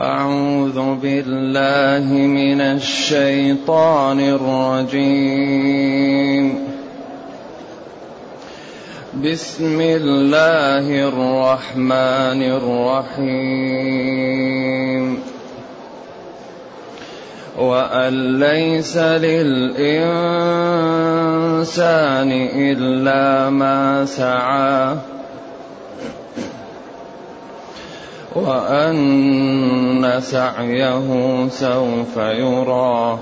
[0.00, 6.58] أعوذ بالله من الشيطان الرجيم.
[9.24, 12.42] بسم الله الرحمن
[13.12, 15.18] الرحيم.
[17.58, 19.92] وأن ليس للإنسان
[22.56, 24.96] إلا ما سعى
[28.34, 33.18] وأن سعيه سوف يرى.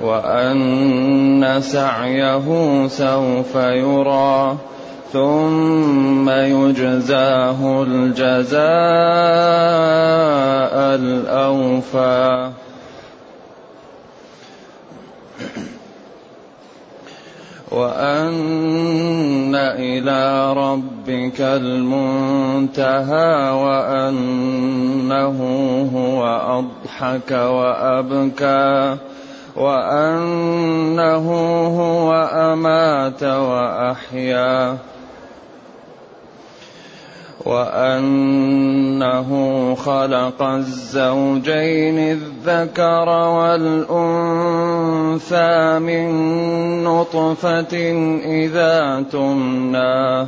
[0.00, 4.56] وأن سعيه سوف يرى.
[5.12, 8.56] ثم يجزاه الجزاء
[10.94, 12.50] الأوفى.
[17.76, 25.38] وأن إلى ربك المنتهى وأنه
[25.94, 26.26] هو
[26.58, 28.96] أضحك وأبكى
[29.56, 31.26] وأنه
[31.80, 34.76] هو أمات وأحيا
[37.46, 39.30] وأنه
[39.74, 44.28] خلق الزوجين الذكر والأنثى
[45.78, 46.08] من
[46.84, 47.76] نطفة
[48.24, 50.26] إذا تمنى.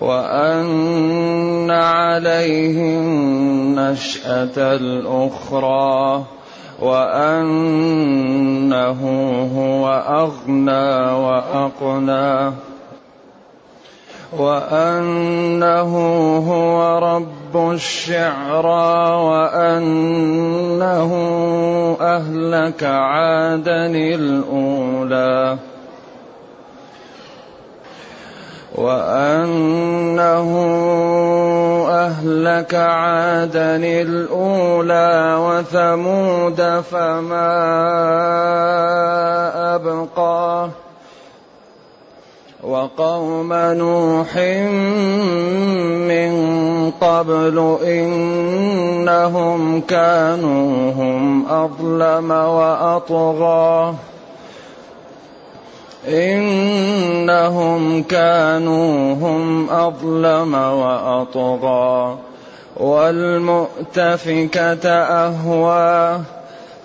[0.00, 6.24] وأن عليه النشأة الأخرى.
[6.80, 7.80] وأنه
[9.56, 12.52] هو أغنى وأقنى.
[14.32, 15.92] وأنه
[16.48, 21.12] هو رب الشعرى وأنه
[22.00, 25.56] أهلك عادا الأولى.
[28.74, 30.50] وأنه
[31.88, 37.56] أهلك عادا الأولى وثمود فما
[39.74, 40.70] أبقاه
[42.66, 44.36] وقوم نوح
[46.08, 46.32] من
[46.90, 53.94] قبل إنهم كانوا هم أظلم وأطغى.
[56.08, 62.18] إنهم كانوا هم أظلم وأطغى.
[62.76, 63.78] والمؤتفكة
[64.90, 66.20] أهوى.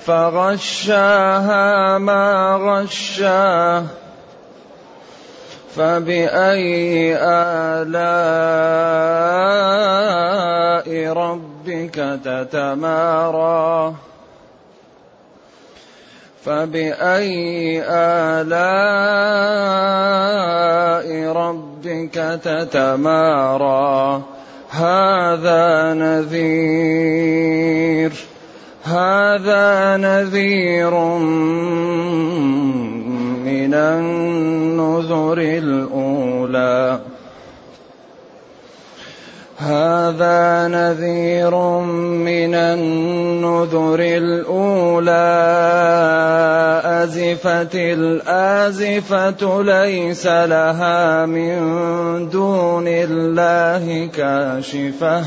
[0.06, 4.00] فغشاها ما غشاه.
[5.75, 8.01] فبأي آلاء
[11.13, 13.95] ربك تتمارى؟
[16.45, 18.61] فبأي آلاء
[21.33, 24.21] ربك تتمارى؟
[24.71, 27.51] هذا نذير
[28.83, 30.93] هذا نذير
[33.71, 36.99] من النذر الأولى.
[39.57, 45.11] هذا نذير من النذر الأولى.
[46.83, 51.59] أزفت الآزفة ليس لها من
[52.29, 55.23] دون الله كاشفة.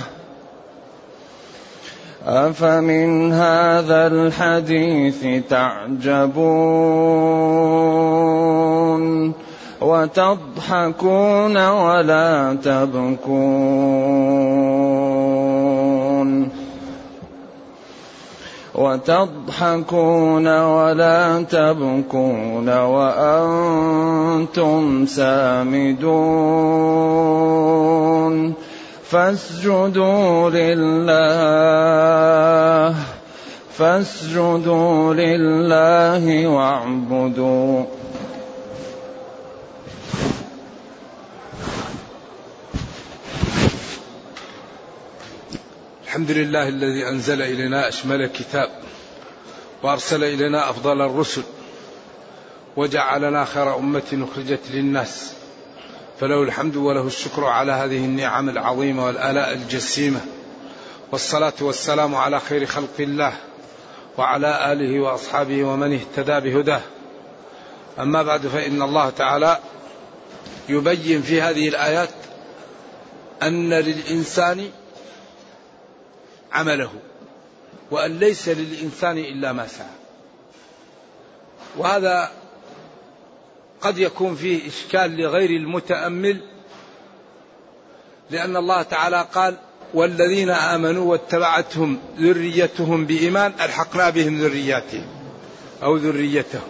[2.26, 7.83] أفمن هذا الحديث تعجبون؟
[9.80, 14.04] وتضحكون ولا تبكون.
[18.74, 23.86] وتضحكون ولا تبكون وأنتم
[25.06, 26.34] سامدون.
[29.10, 31.74] فاسجدوا لله
[33.78, 38.03] فاسجدوا لله واعبدوا.
[46.14, 48.70] الحمد لله الذي أنزل إلينا أشمل كتاب
[49.82, 51.42] وأرسل إلينا أفضل الرسل
[52.76, 55.32] وجعلنا خير أمة أخرجت للناس.
[56.20, 60.20] فله الحمد وله الشكر على هذه النعم العظيمة والآلاء الجسيمة.
[61.12, 63.32] والصلاة والسلام على خير خلق الله
[64.18, 66.82] وعلى آله وأصحابه ومن اهتدى بهداه.
[67.98, 69.58] أما بعد فإن الله تعالى
[70.68, 72.10] يبين في هذه الآيات
[73.42, 74.70] أن للإنسان
[76.54, 76.90] عمله
[77.90, 79.86] وأن ليس للإنسان إلا ما سعى.
[81.76, 82.30] وهذا
[83.80, 86.40] قد يكون فيه إشكال لغير المتأمل
[88.30, 89.56] لأن الله تعالى قال
[89.94, 95.06] والذين آمنوا واتبعتهم ذريتهم بإيمان ألحقنا بهم ذرياتهم
[95.82, 96.68] أو ذريتهم.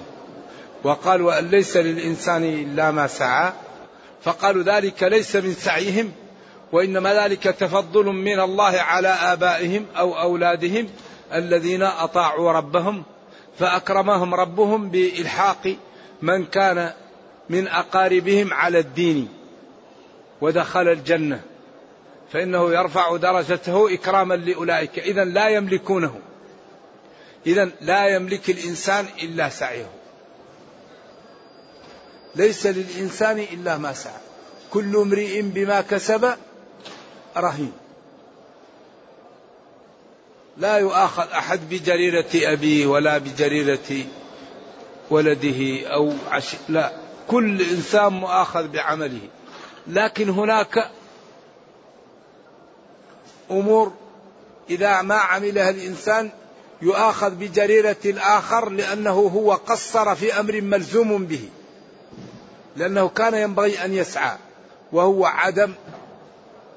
[0.85, 3.53] وقال وأن ليس للإنسان إلا ما سعى.
[4.23, 6.13] فقالوا ذلك ليس من سعيهم.
[6.75, 10.89] وإنما ذلك تفضل من الله على آبائهم أو أولادهم
[11.35, 13.03] الذين أطاعوا ربهم
[13.59, 15.77] فأكرمهم ربهم بإلحاق
[16.23, 16.93] من كان
[17.49, 19.29] من أقاربهم على الدين
[20.41, 21.41] ودخل الجنة.
[22.33, 24.99] فإنه يرفع درجته إكراما لأولئك.
[24.99, 26.21] إذا لا يملكونه.
[27.47, 29.91] إذا لا يملك الإنسان إلا سعيه.
[32.35, 34.21] ليس للإنسان إلا ما سعى.
[34.71, 36.35] كل امرئ بما كسب
[37.37, 37.73] رهين
[40.57, 44.05] لا يؤاخذ أحد بجريرة أبيه ولا بجريرة
[45.11, 46.57] ولده أو عش...
[46.69, 46.93] لا
[47.29, 49.29] كل إنسان مؤاخذ بعمله.
[49.87, 50.91] لكن هناك
[53.51, 53.93] أمور
[54.71, 56.31] إذا ما عملها الإنسان
[56.83, 61.49] يؤاخذ بجريرة الآخر لأنه هو قصر في أمر ملزوم به.
[62.77, 64.37] لأنه كان ينبغي أن يسعى
[64.93, 65.73] وهو عدم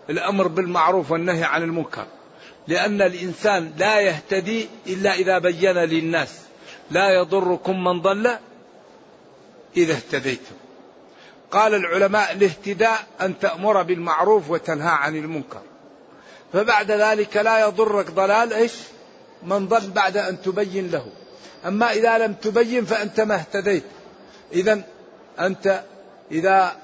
[0.09, 2.05] الأمر بالمعروف والنهي عن المنكر
[2.67, 6.39] لأن الإنسان لا يهتدي إلا إذا بين للناس
[6.91, 8.37] لا يضركم من ضل
[9.77, 10.55] إذا اهتديتم
[11.51, 15.61] قال العلماء الاهتداء أن تأمر بالمعروف وتنهى عن المنكر
[16.53, 18.73] فبعد ذلك لا يضرك ضلال إيش؟
[19.43, 21.05] من ضل بعد أن تبين له.
[21.65, 23.83] أما إذا لم تبين فأنت ما اهتديت.
[24.53, 24.81] اذا
[25.39, 25.83] أنت
[26.31, 26.75] إذا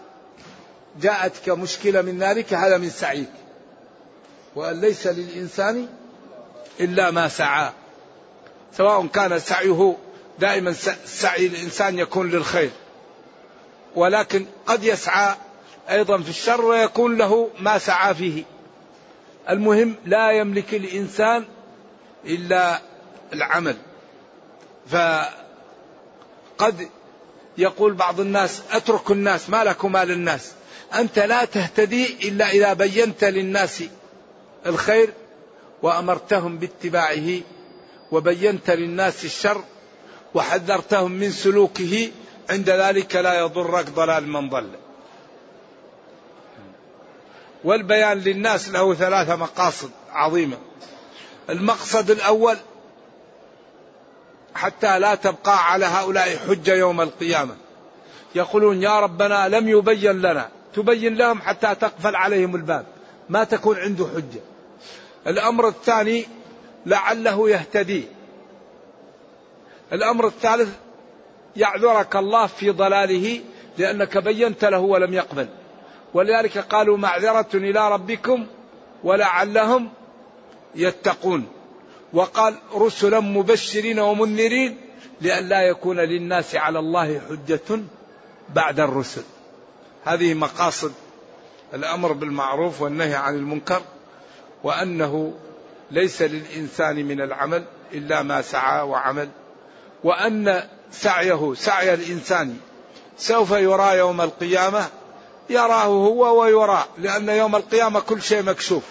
[1.01, 3.29] جاءتك مشكلة من ذلك هذا من سعيك.
[4.55, 5.87] وان ليس للإنسان
[6.79, 7.69] إلا ما سعى.
[8.77, 9.97] سواء كان سعيه
[10.39, 10.73] دائما
[11.05, 12.71] سعي الإنسان يكون للخير.
[13.95, 15.35] ولكن قد يسعى
[15.89, 18.43] أيضا في الشر ويكون له ما سعى فيه.
[19.49, 21.45] المهم لا يملك الإنسان
[22.25, 22.81] إلا
[23.33, 23.77] العمل
[24.87, 26.89] فقد
[27.57, 30.51] يقول بعض الناس أترك الناس ما لك مال الناس
[30.95, 33.83] أنت لا تهتدي إلا إذا بينت للناس
[34.65, 35.13] الخير
[35.81, 37.39] وأمرتهم باتباعه
[38.11, 39.63] وبينت للناس الشر
[40.33, 42.11] وحذرتهم من سلوكه
[42.49, 44.69] عند ذلك لا يضرك ضلال من ضل.
[47.63, 50.57] والبيان للناس له ثلاثة مقاصد عظيمة.
[51.49, 52.57] المقصد الأول
[54.55, 57.55] حتى لا تبقى على هؤلاء حجة يوم القيامة.
[58.35, 60.49] يقولون يا ربنا لم يبين لنا.
[60.75, 62.85] تبين لهم حتى تقفل عليهم الباب.
[63.29, 64.41] ما تكون عنده حجة.
[65.27, 66.25] الأمر الثاني
[66.85, 68.03] لعله يهتدي.
[69.93, 70.69] الأمر الثالث
[71.55, 73.41] يعذرك الله في ضلاله
[73.77, 75.47] لأنك بينت له ولم يقبل.
[76.13, 78.47] ولذلك قالوا معذرة إلى ربكم
[79.03, 79.89] ولعلهم
[80.75, 81.47] يتقون.
[82.13, 84.77] وقال رسلا مبشرين ومنذرين
[85.21, 87.79] لئلا يكون للناس على الله حجة
[88.49, 89.23] بعد الرسل.
[90.05, 90.93] هذه مقاصد
[91.73, 93.81] الأمر بالمعروف والنهي عن المنكر
[94.63, 95.33] وأنه
[95.91, 97.63] ليس للإنسان من العمل
[97.93, 99.29] إلا ما سعى وعمل
[100.03, 102.57] وأن سعيه سعي الإنسان
[103.17, 104.87] سوف يرى يوم القيامة
[105.49, 108.83] يراه هو ويرى لأن يوم القيامة كل شيء مكشوف.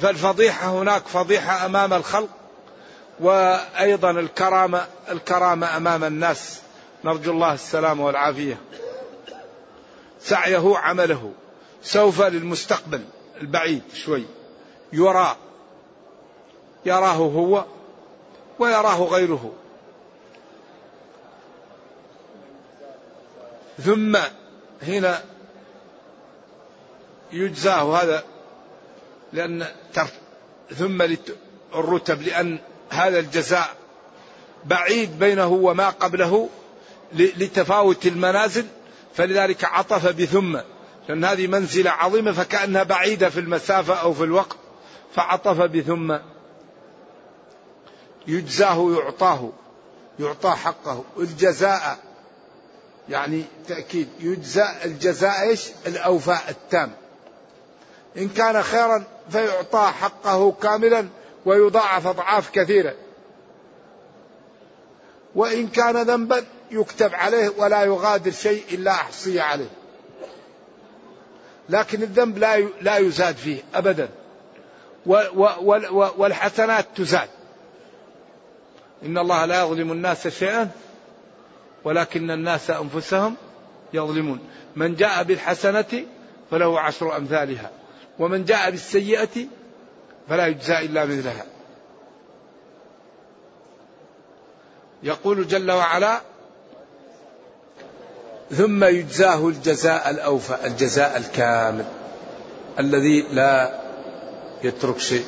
[0.00, 2.28] فالفضيحة هناك فضيحة أمام الخلق
[3.20, 6.60] وأيضا الكرامة الكرامة أمام الناس.
[7.04, 8.58] نرجو الله السلامة والعافية.
[10.26, 11.32] سعيه عمله.
[11.82, 13.04] سوف للمستقبل
[13.40, 14.24] البعيد شوي.
[14.92, 15.36] يرى.
[16.86, 17.64] يراه هو
[18.58, 19.52] ويراه غيره.
[23.84, 24.18] ثم
[24.82, 25.22] هنا
[27.32, 28.24] يجزاه هذا
[29.32, 29.66] لأن
[30.74, 31.02] ثم
[31.74, 32.58] الرتب لأن
[32.90, 33.68] هذا الجزاء
[34.64, 36.48] بعيد بينه وما قبله
[37.12, 38.66] لتفاوت المنازل
[39.16, 40.58] فلذلك عطف بثم
[41.08, 44.56] لأن هذه منزلة عظيمة فكأنها بعيدة في المسافة أو في الوقت
[45.14, 46.16] فعطف بثم
[48.26, 49.50] يجزاه يعطاه
[50.20, 51.98] يعطى حقه الجزاء
[53.08, 56.92] يعني تأكيد يجزى الجزاء إيش؟ الأوفاء التام.
[58.16, 61.08] إن كان خيرا فيعطى حقه كاملا
[61.46, 62.94] ويضاعف أضعاف كثيرة.
[65.36, 69.70] وإن كان ذنبا يكتب عليه ولا يغادر شيء إلا أحصي عليه.
[71.68, 74.08] لكن الذنب لا لا يزاد فيه أبدا.
[76.16, 77.28] والحسنات تزاد.
[79.02, 80.70] إن الله لا يظلم الناس شيئا
[81.84, 83.34] ولكن الناس أنفسهم
[83.92, 84.38] يظلمون
[84.76, 86.04] من جاء بالحسنة
[86.50, 87.70] فله عشر أمثالها
[88.18, 89.46] ومن جاء بالسيئة
[90.28, 91.44] فلا يجزى إلا مثلها
[95.02, 96.20] يقول جل وعلا
[98.50, 101.84] ثم يجزاه الجزاء الأوفى الجزاء الكامل
[102.78, 103.80] الذي لا
[104.62, 105.24] يترك شيء.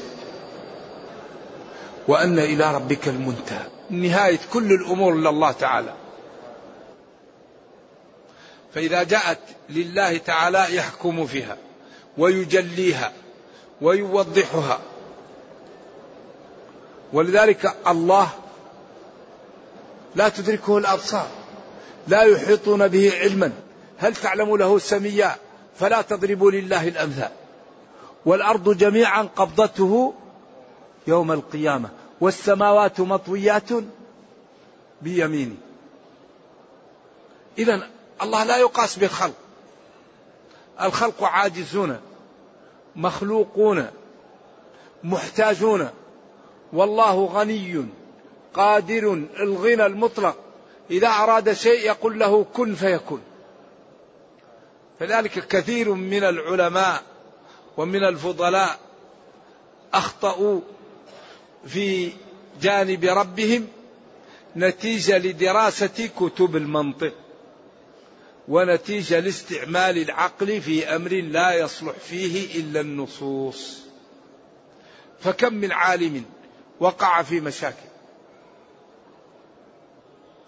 [2.09, 3.67] وأن إلى ربك المنتهى.
[3.91, 5.95] نهاية كل الأمور لله تعالى.
[8.75, 11.57] فإذا جاءت لله تعالى يحكم فيها
[12.19, 13.13] ويجليها
[13.81, 14.79] ويوضحها.
[17.13, 18.29] ولذلك الله
[20.19, 21.29] لا تدركه الأبصار
[22.09, 23.53] لا يحيطون به علما.
[23.99, 25.37] هل تعلم له سميا؟
[25.79, 27.31] فلا تضربوا لله الأمثال.
[28.27, 30.15] والأرض جميعا قبضته
[31.07, 31.89] يوم القيامة.
[32.21, 33.69] والسماوات مطويات
[35.03, 35.57] بيمينه
[37.59, 37.89] إذا
[38.23, 39.35] الله لا يقاس بالخلق.
[40.83, 42.01] الخلق عاجزون
[42.97, 43.87] مخلوقون
[45.05, 45.89] محتاجون.
[46.73, 47.87] والله غني.
[48.55, 50.37] قادر الغنى المطلق.
[50.91, 53.23] إذا أراد شيء يقول له كن فيكون.
[55.01, 57.03] فذلك كثير من العلماء
[57.77, 58.79] ومن الفضلاء
[59.95, 60.61] أخطأوا
[61.67, 62.13] في
[62.63, 63.69] جانب ربهم
[64.57, 67.13] نتيجة لدراسة كتب المنطق
[68.49, 73.79] ونتيجة لاستعمال العقل في أمر لا يصلح فيه إلا النصوص.
[75.21, 76.25] فكم من عالم
[76.81, 77.88] وقع في مشاكل.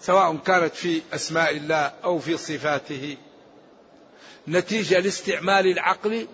[0.00, 3.16] سواء كانت في أسماء الله أو في صفاته.
[4.48, 6.26] نتيجة لاستعمال العقل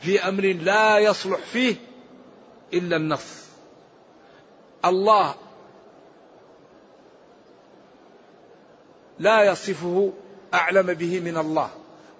[0.00, 1.76] في أمر لا يصلح فيه
[2.72, 3.44] إلا النص.
[4.84, 5.34] الله
[9.18, 10.12] لا يصفه
[10.54, 11.70] أعلم به من الله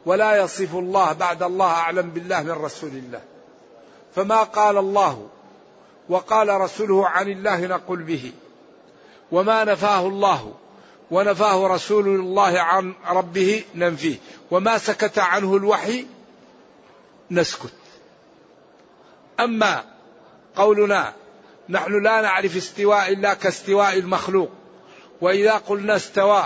[0.07, 3.23] ولا يصف الله بعد الله أعلم بالله من رسول الله.
[4.15, 5.29] فما قال الله
[6.09, 8.33] وقال رسوله عن الله نقول به
[9.33, 10.55] وما نفاه الله
[11.11, 14.17] ونفاه رسول الله عن ربه ننفيه.
[14.51, 16.07] وما سكت عنه الوحي
[17.31, 17.73] نسكت.
[19.41, 19.85] أما
[20.57, 21.13] قولنا
[21.69, 24.51] نحن لا نعرف استواء إلا كاستواء المخلوق.
[25.21, 26.45] وإذا قلنا استوى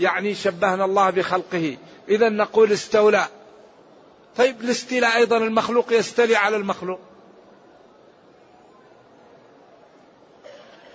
[0.00, 1.76] يعني شبهنا الله بخلقه.
[2.08, 3.26] إذا نقول استولى.
[4.36, 7.00] طيب الاستيلاء أيضا المخلوق يستلي على المخلوق.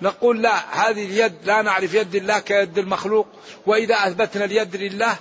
[0.01, 3.27] نقول لا هذه اليد لا نعرف يد الله كيد المخلوق.
[3.65, 5.15] وإذا أثبتنا اليد لله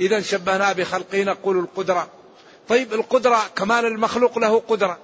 [0.00, 2.08] إذا شبهناه بخلقه نقول القدرة.
[2.68, 4.98] طيب القدرة كمان المخلوق له قدرة.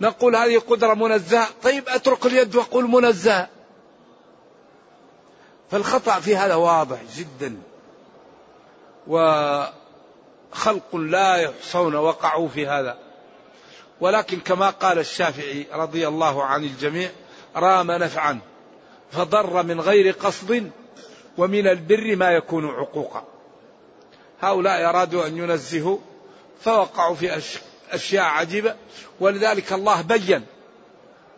[0.00, 1.48] نقول هذه قدرة منزهة.
[1.62, 3.48] طيب أترك اليد وأقول منزهة.
[5.70, 7.58] فالخطأ في هذا واضح جدا.
[9.06, 12.98] وخلق لا يحصون وقعوا في هذا.
[14.00, 17.10] ولكن كما قال الشافعي رضي الله عن الجميع
[17.56, 18.38] رام نفعا
[19.12, 20.70] فضر من غير قصد
[21.38, 23.24] ومن البر ما يكون عقوقا.
[24.40, 25.98] هؤلاء أرادوا أن ينزهوا
[26.60, 27.42] فوقعوا في
[27.90, 28.74] أشياء عجيبة
[29.20, 30.44] ولذلك الله بين.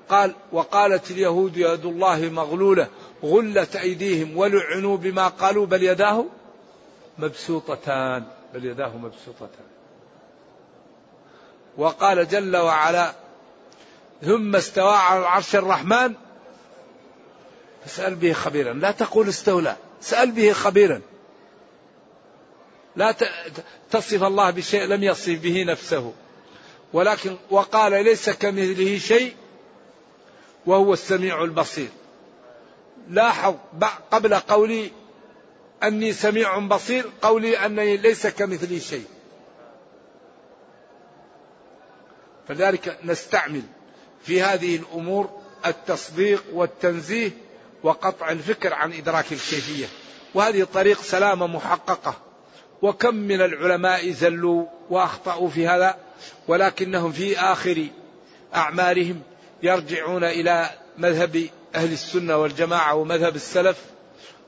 [0.09, 2.89] قال وقالت اليهود يد الله مغلولة
[3.25, 6.25] غلت أيديهم ولعنوا بما قالوا بل يداه
[7.19, 9.67] مبسوطتان بل يداه مبسوطتان.
[11.77, 13.24] وقال جل وعلا
[14.25, 16.15] ثم استوى على العرش الرحمن.
[17.85, 18.73] فاسأل به خبيرا.
[18.73, 19.77] لا تقول استولى.
[20.01, 21.01] سأل به خبيرا.
[22.97, 23.15] لا
[23.91, 26.13] تصف الله بشيء لم يصف به نفسه.
[26.93, 29.35] ولكن وقال ليس كمثله شيء
[30.67, 31.89] وهو السميع البصير.
[33.09, 33.55] لاحظ
[34.11, 34.91] قبل قولي
[35.83, 39.05] أني سميع بصير قولي أني ليس كمثلي شيء.
[42.49, 43.63] فذلك نستعمل
[44.25, 45.31] في هذه الأمور
[45.67, 47.31] التصديق والتنزيه
[47.83, 49.87] وقطع الفكر عن إدراك الكيفية.
[50.35, 52.15] وهذه طريق سلامة محققة.
[52.83, 55.97] وكم من العلماء زلوا وأخطأوا في هذا
[56.49, 57.87] ولكنهم في آخر
[58.55, 59.23] أعمارهم
[59.63, 63.85] يرجعون إلى مذهب أهل السنة والجماعة ومذهب السلف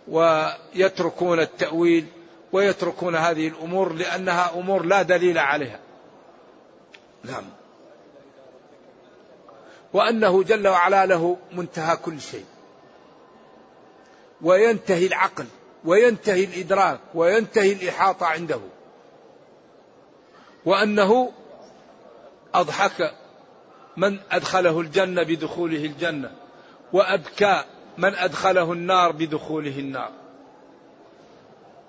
[0.08, 2.06] ويتركون التأويل
[2.52, 5.80] ويتركون هذه الأمور لأنها أمور لا دليل عليها.
[7.24, 7.44] نعم.
[9.92, 12.44] وأنه جل وعلا له منتهى كل شيء.
[14.42, 15.46] وينتهي العقل
[15.84, 18.60] وينتهي الإدراك وينتهي الإحاطة عنده.
[20.64, 21.32] وأنه
[22.54, 23.14] أضحك
[23.96, 26.30] من أدخله الجنة بدخوله الجنة
[26.92, 27.64] وأبكى
[27.98, 30.10] من أدخله النار بدخوله النار.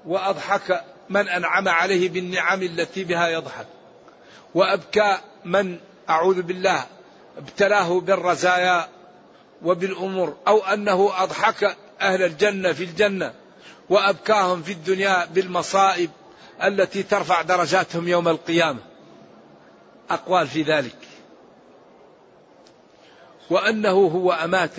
[0.06, 3.68] وأضحك من أنعم عليه بالنعم التي بها يضحك.
[4.56, 6.86] وأبكى من أعوذ بالله
[7.38, 8.88] ابتلاه بالرزايا
[9.63, 13.34] وبالأمور أو أنه أضحك أهل الجنة في الجنة
[13.89, 16.10] وأبكاهم في الدنيا بالمصائب
[16.63, 18.79] التي ترفع درجاتهم يوم القيامة.
[20.10, 20.98] أقوال في ذلك.
[23.50, 24.72] وأنه هو أمات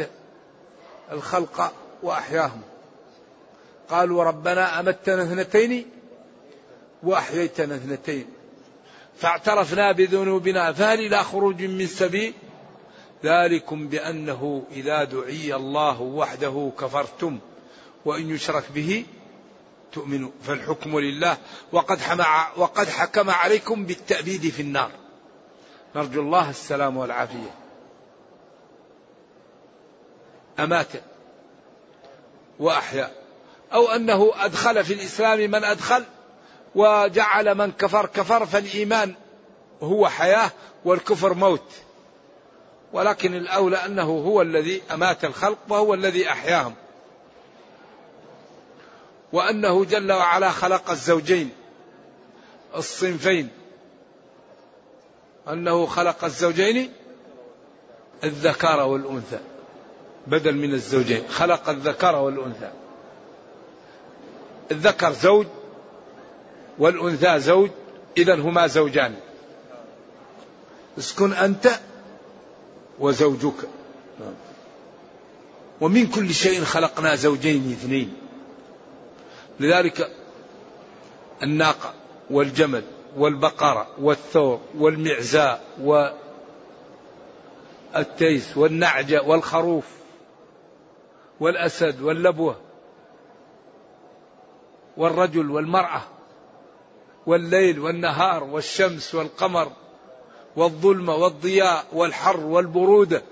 [1.12, 1.72] الخلق
[2.02, 2.62] وأحياهم.
[3.88, 5.90] قالوا ربنا أمتنا اثنتين
[7.02, 8.26] وأحييتنا اثنتين.
[9.18, 12.34] فاعترفنا بذنوبنا فهل إلى خروج من سبيل؟
[13.24, 17.38] ذلكم بأنه إذا دعي الله وحده كفرتم
[18.04, 19.06] وإن يشرك به
[19.92, 21.36] تؤمنوا فالحكم لله.
[21.72, 22.00] وقد,
[22.56, 24.90] وقد حكم عليكم بالتأبيد في النار.
[25.96, 27.54] نرجو الله السلام والعافية.
[30.58, 30.88] أمات
[32.60, 33.12] وأحيا
[33.72, 36.04] أو أنه أدخل في الإسلام من أدخل
[36.74, 39.14] وجعل من كفر كفر فالإيمان
[39.82, 40.50] هو حياة
[40.84, 41.87] والكفر موت.
[42.92, 46.74] ولكن الأولى أنه هو الذي أمات الخلق وهو الذي أحياهم.
[49.32, 51.50] وأنه جل وعلا خلق الزوجين
[52.76, 53.48] الصنفين.
[55.48, 56.92] أنه خلق الزوجين
[58.24, 59.40] الذكر والأنثى.
[60.26, 62.70] بدل من الزوجين خلق الذكر والأنثى.
[64.70, 65.46] الذكر زوج
[66.78, 67.70] والأنثى زوج
[68.16, 69.14] إذا هما زوجان.
[70.98, 71.80] اسكن أنت
[73.00, 73.68] وزوجك.
[75.80, 78.16] ومن كل شيء خلقنا زوجين اثنين.
[79.60, 80.10] لذلك
[81.42, 81.94] الناقة
[82.30, 82.82] والجمل
[83.16, 85.64] والبقرة والثور والمعزاء
[87.94, 89.84] والتيس والنعجة والخروف
[91.40, 92.56] والأسد واللبوة
[94.96, 96.02] والرجل والمرأة
[97.26, 99.72] والليل والنهار والشمس والقمر
[100.56, 103.22] والظلمة والضياء والحر والبرودة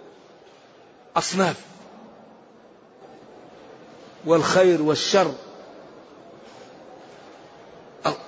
[1.17, 1.61] أصناف.
[4.25, 5.35] والخير والشر.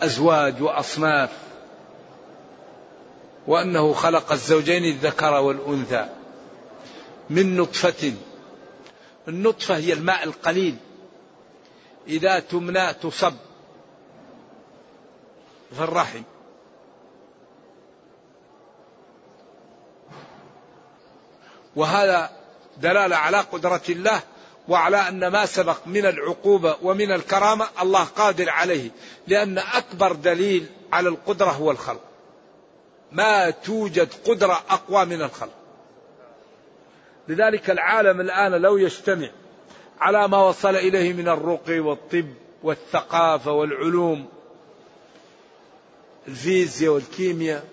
[0.03, 1.31] أزواج وأصناف.
[3.47, 6.09] وأنه خلق الزوجين الذكر والأنثى.
[7.31, 8.13] من نطفة.
[9.29, 10.77] النطفة هي الماء القليل.
[12.07, 13.35] إذا تمنى تصب.
[15.77, 16.23] في الرحم.
[21.79, 22.31] وهذا
[22.77, 24.21] دلالة على قدرة الله
[24.69, 28.91] وعلى أن ما سبق من العقوبة ومن الكرامة الله قادر عليه
[29.27, 32.01] لأن أكبر دليل على القدرة هو الخلق.
[33.13, 35.53] ما توجد قدرة أقوى من الخلق.
[37.29, 39.31] لذلك العالم الآن لو يجتمع
[40.01, 42.29] على ما وصل إليه من الرقي والطب
[42.63, 44.29] والثقافة والعلوم
[46.29, 47.65] الفيزياء والكيمياء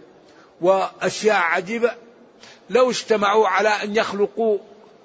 [0.61, 2.04] وأشياء عجيبة
[2.69, 4.57] لو اجتمعوا على أن يخلقوا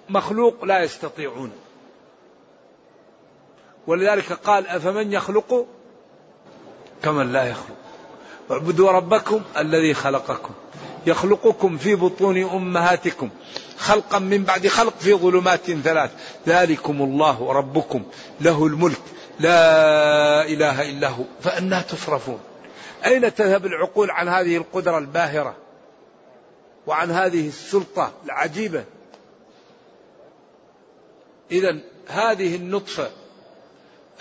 [0.09, 1.53] مخلوق لا يستطيعون.
[3.87, 5.67] ولذلك قال أفمن يخلق
[7.03, 7.77] كمن لا يخلق.
[8.51, 10.55] اعبدوا ربكم الذي خلقكم.
[11.07, 13.31] يخلقكم في بطون أمهاتكم.
[13.79, 16.11] خلقا من بعد خلق في ظلمات ثلاث.
[16.47, 18.03] ذلكم الله ربكم
[18.41, 19.01] له الملك.
[19.41, 21.25] لا إله إلا هو.
[21.41, 22.41] فأنا تصرفون
[23.07, 25.57] أين تذهب العقول عن هذه القدرة الباهرة؟
[26.91, 28.85] وعن هذه السلطة العجيبة.
[31.51, 33.11] إذا هذه النطفة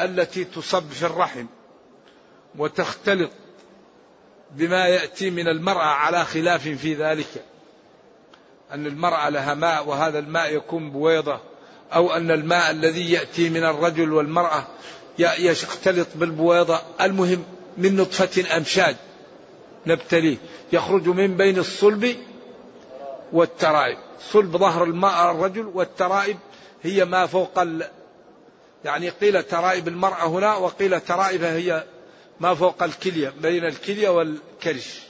[0.01, 1.45] التي تصب في الرحم
[2.58, 3.32] وتختلط
[4.51, 7.43] بما يأتي من المرأة على خلاف في ذلك
[8.71, 11.39] أن المرأة لها ماء وهذا الماء يكون بويضة
[11.93, 14.67] أو أن الماء الذي يأتي من الرجل والمرأة
[15.19, 16.82] يختلط بالبويضة.
[17.01, 17.43] المهم
[17.77, 18.95] من نطفة أمشاج
[19.86, 20.38] نبتليه
[20.73, 22.28] يخرج من بين الصلب
[23.33, 23.97] والترائب.
[24.19, 26.37] صلب ظهر الماء الرجل والترائب
[26.83, 27.87] هي ما فوق ال...
[28.85, 31.83] يعني قيل ترائب المرأة هنا وقيل ترائبها هي
[32.39, 35.01] ما فوق الكلية بين الكلية والكرش.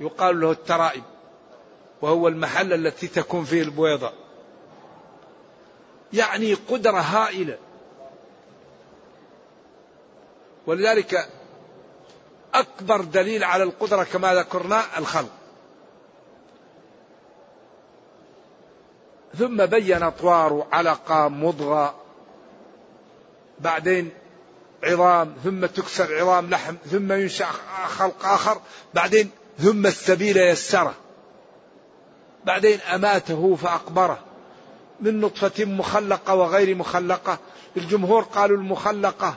[0.00, 1.02] يقال له الترائب
[2.02, 4.12] وهو المحل التي تكون فيه البويضة.
[6.12, 7.58] يعني قدرة هائلة.
[10.66, 11.28] ولذلك
[12.54, 15.39] أكبر دليل على القدرة كما ذكرنا الخلق.
[19.40, 21.94] ثم بين أطوار علقة مضغة.
[23.60, 24.10] بعدين
[24.84, 27.46] عظام ثم تكسر عظام لحم ثم ينشأ
[27.86, 28.60] خلق آخر.
[28.94, 30.94] بعدين ثم السبيل يسره.
[32.44, 34.18] بعدين أماته فأقبره.
[35.00, 37.38] من نطفة مخلقة وغير مخلقة.
[37.76, 39.34] الجمهور قالوا المخلقة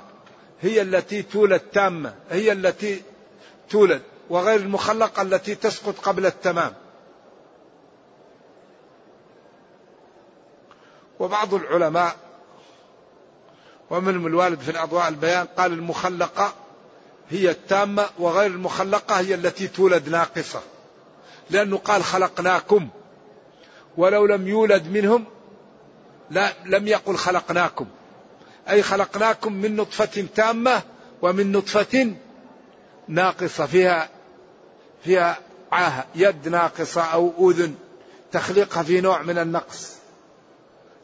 [0.62, 3.02] هي التي تولد تامة هي التي
[3.70, 4.02] تولد.
[4.30, 6.74] وغير المخلقة التي تسقط قبل التمام.
[11.24, 12.16] وبعض العلماء
[13.90, 16.54] ومنهم الوالد في الأضواء البيان قال المخلقة
[17.30, 20.62] هي التامة وغير المخلقة هي التي تولد ناقصة.
[21.50, 22.90] لأنه قال خلقناكم.
[23.98, 25.26] ولو لم يولد منهم
[26.30, 27.86] لا لم يقل خلقناكم.
[28.70, 30.82] أي خلقناكم من نطفة تامة
[31.22, 32.16] ومن نطفة
[33.08, 33.66] ناقصة.
[33.66, 34.10] فيها
[35.04, 35.38] فيها
[35.72, 37.76] عاهة يد ناقصة أو أذن
[38.32, 40.03] تخليقها في نوع من النقص.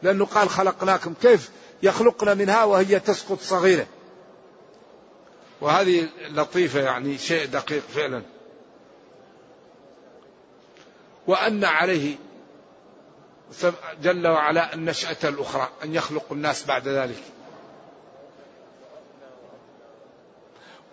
[0.03, 1.51] لأنه قال خلقناكم كيف
[1.83, 3.87] يخلقنا منها وهي تسقط صغيرة.
[5.61, 8.21] وهذه لطيفة يعني شيء دقيق فعلا.
[11.27, 12.15] وأن عليه
[14.01, 17.23] جل وعلا النشأة الأخرى أن يخلق الناس بعد ذلك.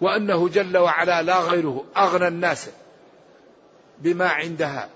[0.00, 2.68] وأنه جل وعلا لا غيره أغنى الناس
[3.98, 4.88] بما عندها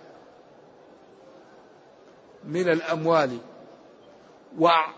[2.44, 3.38] من الأموال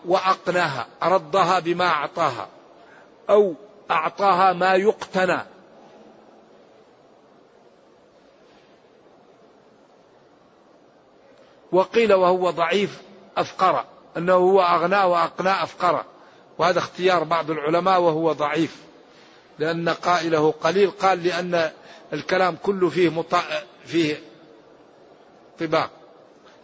[0.05, 2.49] وأقناها ردها بما أعطاها
[3.31, 3.55] أو
[3.91, 5.41] أعطاها ما يقتنى.
[11.73, 13.03] وقيل وهو ضعيف
[13.37, 13.85] أفقر
[14.17, 16.05] أنه هو أغنى وأقنى أفقر.
[16.59, 18.77] وهذا اختيار بعض العلماء وهو ضعيف
[19.59, 21.71] لأن قائله قليل قال لأن
[22.13, 23.43] الكلام كله فيه مطا...
[23.87, 24.21] فيه
[25.61, 25.91] طباق.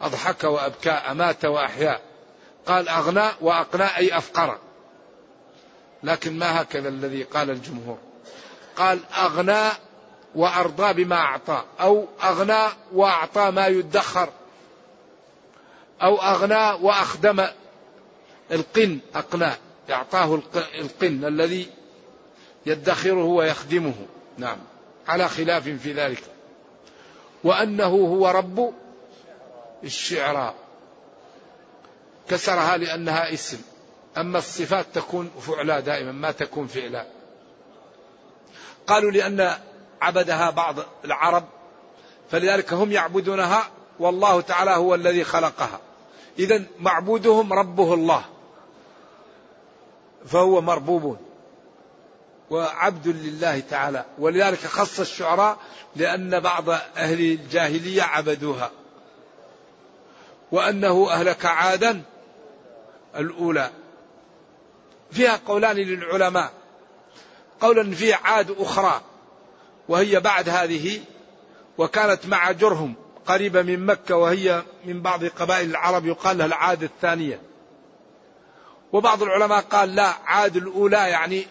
[0.01, 2.08] أضحك وأبكى أمات وأحيا
[2.69, 4.59] قال أغنى وأقنى أي أفقر.
[6.03, 7.99] لكن ما هكذا الذي قال الجمهور.
[8.77, 9.71] قال أغنى
[10.35, 14.29] وأرضى بما أعطى أو أغنى وأعطى ما يدخر
[16.03, 17.47] أو أغنى وأخدم
[18.53, 19.51] القن أقنى
[19.91, 20.41] أعطاه
[20.81, 21.71] القن الذي
[22.67, 23.95] يدخره ويخدمه.
[24.39, 24.59] نعم
[25.09, 26.23] على خلاف في ذلك.
[27.45, 28.73] وأنه هو رب
[29.85, 30.55] الشعراء.
[32.31, 33.59] كسرها لأنها اسم.
[34.17, 37.07] أما الصفات تكون فعلا دائما ما تكون فعلا.
[38.87, 39.55] قالوا لأن
[40.01, 41.45] عبدها بعض العرب
[42.31, 45.81] فلذلك هم يعبدونها والله تعالى هو الذي خلقها.
[46.39, 48.25] إذا معبودهم ربه الله
[50.27, 51.19] فهو مربوب
[52.51, 54.05] وعبد لله تعالى.
[54.19, 55.59] ولذلك خص الشعراء
[55.97, 58.71] لأن بعض أهل الجاهلية عبدوها
[60.53, 62.03] وأنه أهلك عادا
[63.19, 63.71] الأولى.
[65.11, 66.53] فيها قولان للعلماء.
[67.61, 69.01] قولا في عاد أخرى.
[69.89, 71.01] وهي بعد هذه
[71.79, 72.95] وكانت مع جرهم
[73.27, 77.41] قريبة من مكة وهي من بعض قبائل العرب يقال لها العاد الثانية.
[78.93, 81.47] وبعض العلماء قال لا عاد الأولى يعني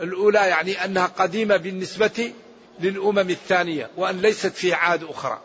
[0.00, 2.32] الأولى يعني أنها قديمة بالنسبة
[2.80, 5.40] للأمم الثانية وأن ليست في عاد أخرى.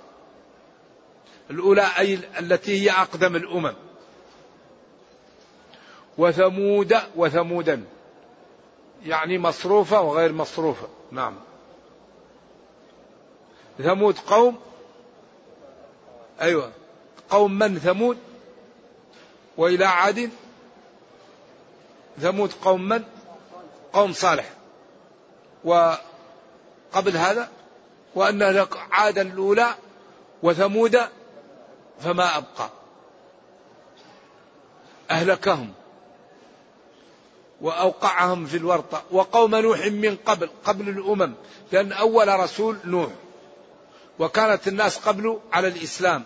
[1.51, 3.73] الأولى أي التي هي أقدم الأمم.
[6.19, 7.83] وثمود وثمودا.
[9.05, 10.87] يعني مصروفة وغير مصروفة.
[11.11, 11.35] نعم.
[13.77, 14.59] ثمود قوم؟
[16.41, 16.71] أيوة.
[17.29, 18.17] قوم من؟ ثمود.
[19.57, 20.29] وإلى عاد؟
[22.19, 23.03] ثمود قوم من؟
[23.93, 24.49] قوم صالح.
[25.63, 27.49] وقبل هذا؟
[28.15, 29.67] وأن عادا الأولى
[30.43, 30.97] وثمود
[31.99, 32.69] فما أبقى.
[35.11, 35.73] أهلكهم.
[37.61, 39.03] وأوقعهم في الورطة.
[39.11, 41.33] وقوم نوح من قبل قبل الأمم
[41.71, 43.09] لأن أول رسول نوح.
[44.19, 46.23] وكانت الناس قبل على الإسلام.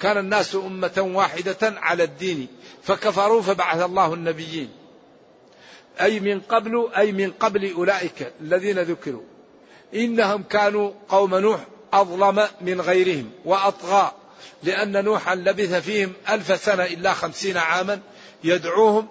[0.00, 2.48] كان الناس أمة واحدة على الدين
[2.82, 4.70] فكفروا فبعث الله النبيين.
[6.00, 9.22] أي من قبل أي من قبل أولئك الذين ذكروا.
[9.94, 11.60] إنهم كانوا قوم نوح
[11.92, 14.12] أظلم من غيرهم وأطغى
[14.62, 18.00] لأن نوحا لبث فيهم ألف سنة إلا خمسين عاما
[18.44, 19.08] يدعوهم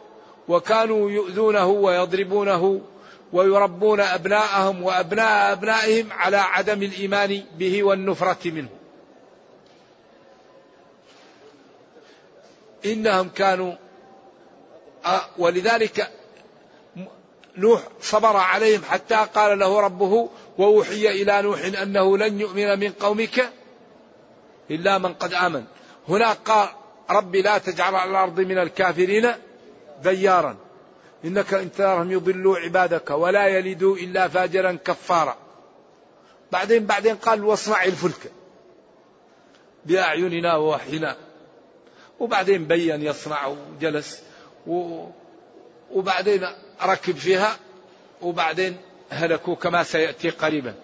[0.47, 2.81] وكانوا يؤذونه ويضربونه
[3.34, 8.69] ويربون أبناءهم وأبناء أبنائهم على عدم الإيمان به والنفرة منه.
[12.86, 13.73] إنهم كانوا
[15.38, 16.12] ولذلك
[17.58, 23.49] نوح صبر عليهم حتى قال له ربه وأوحي إلى نوح أنه لن يؤمن من قومك
[24.71, 25.63] إلا من قد آمن.
[26.10, 26.69] هنا قال
[27.10, 29.31] ربي لا تجعل على الأرض من الكافرين
[30.03, 30.58] ديارا.
[31.25, 35.38] إنك إن تراهم يضلوا عبادك ولا يلدوا إلا فاجرا كفارا.
[36.51, 38.31] بعدين بعدين قال واصنع الفلك
[39.86, 41.17] بأعيننا ووحينا.
[42.19, 44.21] وبعدين بين يصنع وجلس
[44.67, 45.05] و
[45.91, 46.47] وبعدين
[46.84, 47.58] ركب فيها
[48.21, 48.77] وبعدين
[49.10, 50.75] هلكوا كما سيأتي قريبا.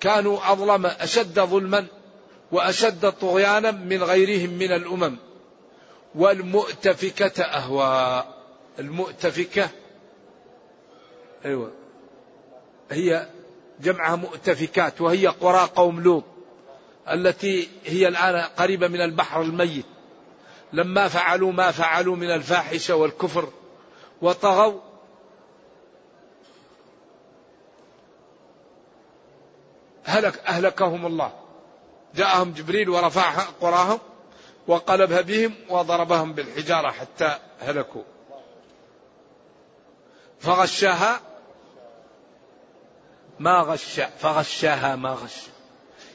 [0.00, 1.86] كانوا أظلم أشد ظلما
[2.52, 5.16] وأشد طغيانا من غيرهم من الأمم.
[6.14, 8.24] والمؤتفكة أهوى
[8.78, 9.68] المؤتفكة
[11.44, 11.72] أيوة.
[12.90, 13.28] هي
[13.80, 16.24] جمعها مؤتفكات وهي قرى قوم لوط
[17.10, 19.86] التي هي الآن قريبة من البحر الميت.
[20.72, 23.48] لما فعلوا ما فعلوا من الفاحشة والكفر
[24.22, 24.80] وطغوا
[30.04, 31.32] هلك أهلكهم الله.
[32.14, 33.98] جاءهم جبريل ورفع قراهم
[34.66, 38.02] وقلبها بهم وضربهم بالحجارة حتى هلكوا.
[40.40, 41.20] فغشاها.
[43.38, 45.36] ما غش فغشاها ما غش.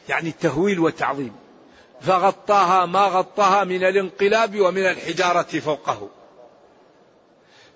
[0.09, 1.35] يعني تهويل وتعظيم.
[2.01, 6.09] فغطاها ما غطاها من الانقلاب ومن الحجارة فوقه.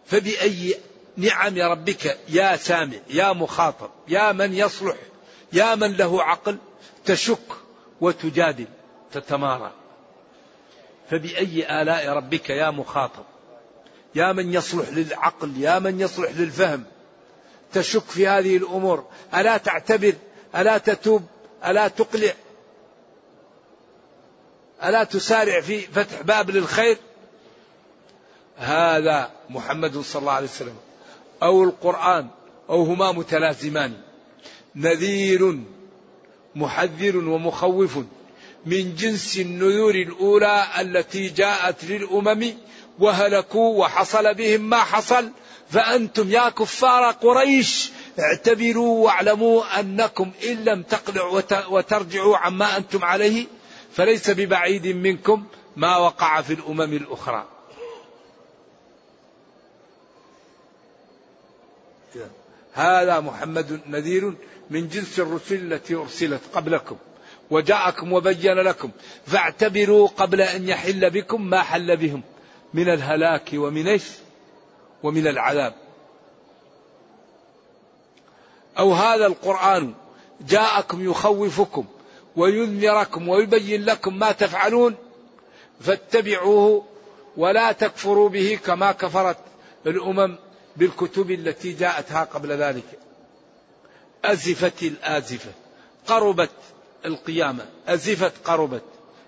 [0.05, 0.75] فبأي
[1.17, 4.95] نعم ربك يا سامع يا مخاطب يا من يصلح
[5.53, 6.57] يا من له عقل
[7.05, 7.47] تشك
[8.01, 8.67] وتجادل
[9.11, 9.82] تتمارى.
[11.09, 13.23] فبأي آلاء ربك يا مخاطب؟
[14.15, 16.83] يا من يصلح للعقل يا من يصلح للفهم.
[17.73, 19.05] تشك في هذه الأمور.
[19.35, 20.13] ألا تعتبر؟
[20.55, 21.23] ألا تتوب؟
[21.65, 22.33] ألا تقلع؟
[24.83, 26.97] ألا تسارع في فتح باب للخير؟
[28.57, 30.75] هذا محمد صلى الله عليه وسلم.
[31.43, 32.27] أو القرآن
[32.69, 33.93] أو هما متلازمان.
[34.75, 35.59] نذير
[36.55, 37.99] محذر ومخوف.
[38.65, 42.53] من جنس النذور الأولى التي جاءت للأمم
[42.99, 45.31] وهلكوا وحصل بهم ما حصل.
[45.69, 53.47] فأنتم يا كفار قريش اعتبروا واعلموا أنكم إن لم تقلعوا وترجعوا عما أنتم عليه.
[53.93, 55.45] فليس ببعيد منكم
[55.75, 57.47] ما وقع في الأمم الأخرى.
[62.73, 64.33] هذا محمد نذير
[64.69, 66.97] من جنس الرسل التي أرسلت قبلكم.
[67.53, 68.91] وجاءكم وبين لكم
[69.25, 72.21] فاعتبروا قبل أن يحل بكم ما حل بهم
[72.73, 74.03] من الهلاك ومن إيش؟
[75.03, 75.73] ومن العذاب.
[78.79, 79.93] أو هذا القرآن
[80.41, 81.85] جاءكم يخوفكم
[82.35, 84.95] وينذركم ويبين لكم ما تفعلون
[85.81, 86.85] فاتبعوه
[87.37, 89.37] ولا تكفروا به كما كفرت
[89.87, 90.35] الأمم
[90.77, 92.99] بالكتب التي جاءتها قبل ذلك.
[94.25, 95.51] أزفت الآزفة
[96.07, 96.49] قربت
[97.05, 97.65] القيامة.
[97.87, 98.83] أزفت قربت.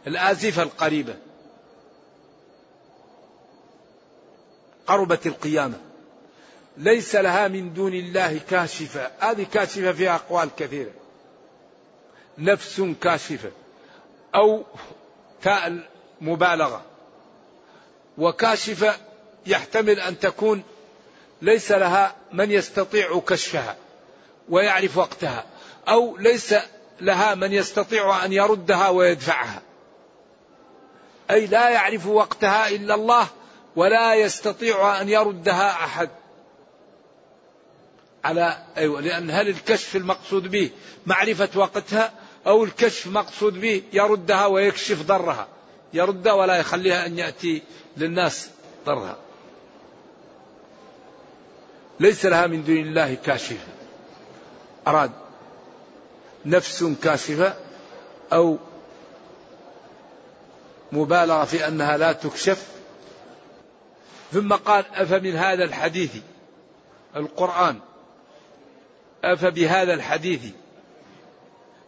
[0.07, 1.15] الآزفة القريبة.
[4.87, 5.79] قربت القيامة.
[6.77, 9.11] ليس لها من دون الله كاشفة.
[9.19, 10.91] هذه كاشفة فيها أقوال كثيرة.
[12.37, 13.51] نفس كاشفة.
[14.35, 14.63] أو
[15.41, 15.89] تاء
[16.21, 16.81] مبالغة.
[18.17, 18.95] وكاشفة
[19.45, 20.63] يحتمل أن تكون
[21.41, 23.75] ليس لها من يستطيع كشفها
[24.49, 25.45] ويعرف وقتها.
[25.87, 26.55] أو ليس
[27.01, 29.61] لها من يستطيع أن يردها ويدفعها.
[31.31, 33.27] أي لا يعرف وقتها إلا الله
[33.75, 36.09] ولا يستطيع أن يردها أحد.
[38.23, 40.69] على أيوة لأن هل الكشف المقصود به
[41.05, 42.13] معرفة وقتها
[42.47, 45.47] أو الكشف مقصود به يردها ويكشف ضرها؟
[45.93, 47.63] يردها ولا يخليها أن يأتي
[47.97, 48.49] للناس
[48.85, 49.17] ضرها.
[51.99, 53.67] ليس لها من دون الله كاشفة
[54.87, 55.11] أراد
[56.45, 57.55] نفس كاشفة
[58.33, 58.57] أو
[60.91, 62.67] مبالغة في أنها لا تكشف.
[64.31, 66.15] ثم قال أفمن هذا الحديث
[67.15, 67.79] القرآن؟
[69.23, 70.41] أفبهذا الحديث؟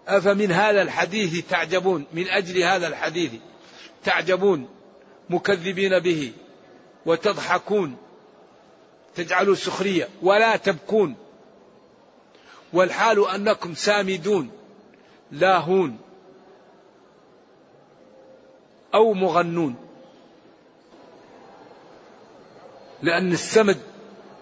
[0.08, 3.32] أفمن هذا الحديث تعجبون؟ من أجل هذا الحديث
[4.04, 4.70] تعجبون
[5.30, 6.32] مكذبين به
[7.06, 7.98] وتضحكون؟
[9.15, 11.15] تجعلوا سخرية ولا تبكون؟
[12.73, 14.49] والحال أنكم سامدون
[15.32, 15.97] لاهون
[18.93, 19.75] أو مغنون.
[23.01, 23.77] لأن السمد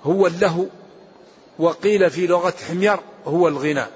[0.04, 0.66] هو اللهو
[1.60, 3.92] وقيل في لغة حمير هو الغناء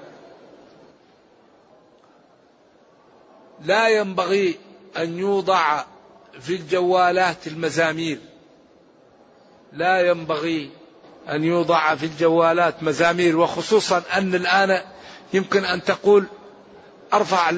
[3.64, 4.58] لا ينبغي
[4.96, 5.84] أن يوضع
[6.40, 8.18] في الجوالات المزامير.
[9.72, 10.70] لا ينبغي
[11.28, 14.82] أن يوضع في الجوالات مزامير وخصوصا أن الآن
[15.32, 16.26] يمكن أن تقول
[17.12, 17.50] أرفع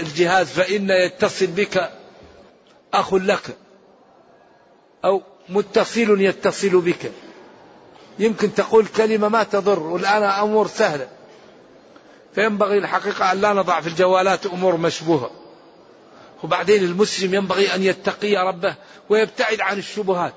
[0.00, 1.90] الجهاز فإن يتصل بك
[2.94, 3.56] أخ لك
[5.04, 7.12] أو متصل يتصل بك.
[8.18, 11.08] يمكن تقول كلمة ما تضر والآن أمور سهلة.
[12.34, 15.30] فينبغي الحقيقة أن لا نضع في الجوالات أمور مشبوهة.
[16.44, 18.74] وبعدين المسلم ينبغي أن يتقي ربه
[19.08, 20.34] ويبتعد عن الشبهات.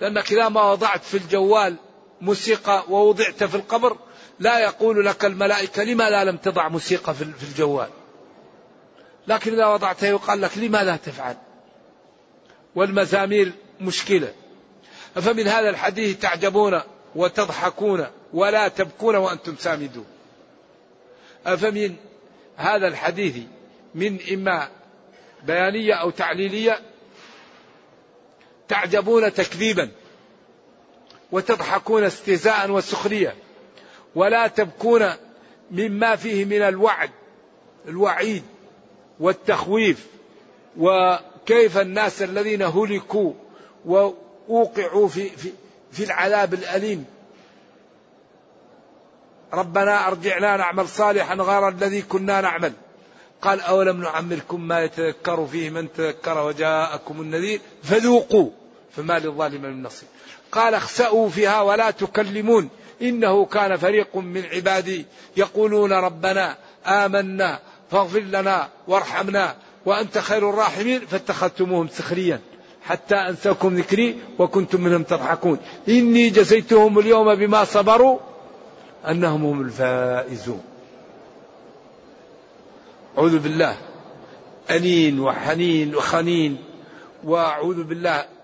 [0.00, 1.76] لأنك إذا ما وضعت في الجوال
[2.20, 3.96] موسيقى ووضعت في القبر
[4.40, 7.88] لا يقول لك الملائكة لما لا لم تضع موسيقى في الجوال.
[9.26, 11.36] لكن إذا وضعته يقال لك لماذا تفعل.
[12.74, 14.32] والمزامير مشكلة.
[15.16, 16.80] أفمن هذا الحديث تعجبون
[17.16, 20.06] وتضحكون ولا تبكون وأنتم سامدون.
[21.46, 21.96] أفمن
[22.56, 23.36] هذا الحديث
[23.94, 24.68] من إما
[25.42, 26.80] بيانية أو تعليلية
[28.70, 29.90] تعجبون تكذيبا
[31.32, 33.34] وتضحكون استهزاء وسخرية.
[34.14, 35.10] ولا تبكون
[35.70, 37.10] مما فيه من الوعد
[37.88, 38.42] الوعيد
[39.20, 40.06] والتخويف
[40.78, 43.32] وكيف الناس الذين هلكوا
[43.86, 45.52] ووقعوا في, في,
[45.92, 47.04] في العذاب الأليم.
[49.52, 52.72] ربنا أرجعنا نعمل صالحا غير الذي كنا نعمل.
[53.42, 58.50] قال أولم نعمركم ما يتذكر فيه من تذكر وجاءكم النذير؟ فذوقوا.
[58.96, 60.08] فما للظالم من نصير
[60.52, 62.68] قال اخسأوا فيها ولا تكلمون.
[63.02, 67.58] إنه كان فريق من عبادي يقولون ربنا آمنا
[67.90, 71.00] فاغفر لنا وارحمنا وأنت خير الراحمين.
[71.00, 72.40] فاتخذتموهم سخريا
[72.82, 75.58] حتى أنساكم ذكري وكنتم منهم تضحكون.
[75.88, 78.18] إني جزيتهم اليوم بما صبروا
[79.08, 80.62] أنهم هم الفائزون.
[83.18, 83.76] أعوذ بالله.
[84.70, 86.56] أنين وحنين وخنين.
[87.24, 88.39] وأعوذ بالله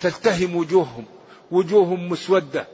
[0.00, 1.04] تلتهم وجوههم
[1.50, 2.66] وجوههم مسودة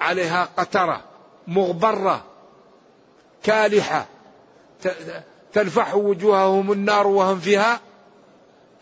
[0.00, 1.04] عليها قترة
[1.46, 2.24] مغبرة
[3.42, 4.06] كالحة.
[5.52, 7.80] تلفح وجوههم النار وهم فيها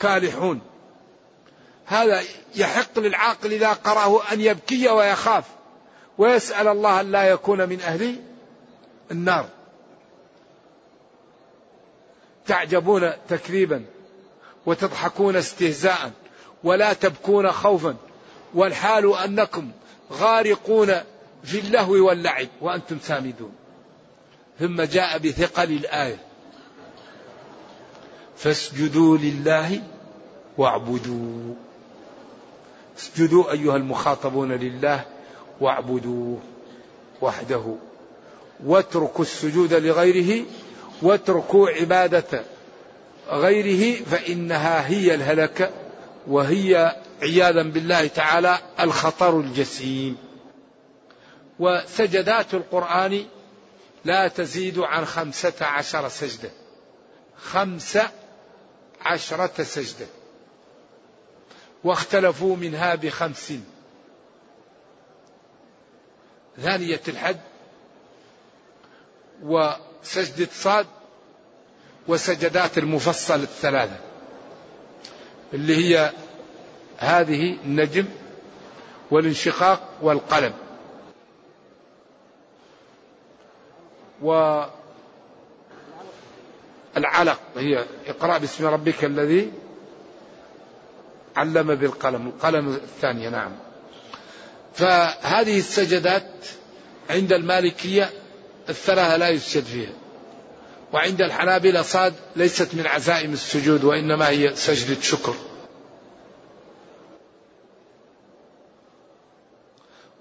[0.00, 0.60] كالحون.
[1.86, 2.22] هذا
[2.54, 5.44] يحق للعاقل إذا قرأه أن يبكي ويخاف
[6.18, 8.16] ويسأل الله أن لا يكون من أهل
[9.10, 9.48] النار.
[12.46, 13.84] تعجبون تكذيبا
[14.66, 16.12] وتضحكون استهزاء.
[16.64, 17.96] ولا تبكون خوفا.
[18.54, 19.70] والحال أنكم
[20.12, 20.92] غارقون
[21.44, 23.52] في اللهو واللعب وأنتم سامدون.
[24.60, 26.18] ثم جاء بثقل الآية.
[28.36, 29.82] فاسجدوا لله
[30.58, 31.54] واعبدوا.
[32.98, 35.04] اسجدوا أيها المخاطبون لله
[35.60, 36.38] واعبدوه
[37.22, 37.74] وحده.
[38.66, 40.44] واتركوا السجود لغيره
[41.02, 42.42] واتركوا عبادة
[43.28, 45.70] غيره فإنها هي الهلكة.
[46.26, 50.16] وهي عياذا بالله تعالى الخطر الجسيم.
[51.58, 53.26] وسجدات القرآن
[54.04, 56.50] لا تزيد عن خمسة عشر سجدة.
[57.36, 58.10] خمسة
[59.00, 60.06] عشرة سجدة.
[61.84, 63.52] واختلفوا منها بخمس.
[66.60, 67.36] ثانية الحج
[69.42, 70.86] وسجدة صاد
[72.08, 74.09] وسجدات المفصل الثلاثة.
[75.54, 76.12] اللي هي
[76.98, 78.04] هذه النجم
[79.10, 80.52] والانشقاق والقلم.
[86.96, 89.52] والعلق هي اقرأ باسم ربك الذي
[91.36, 93.52] علم بالقلم القلم الثانية نعم.
[94.74, 96.30] فهذه السجدات
[97.10, 98.10] عند المالكية
[98.68, 99.92] الثلاثة لا يسجد فيها.
[100.92, 105.34] وعند الحنابلة صاد ليست من عزائم السجود وإنما هي سجدة شكر